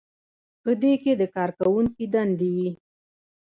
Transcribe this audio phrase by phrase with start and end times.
[0.63, 2.69] په دې کې د کارکوونکي دندې وي.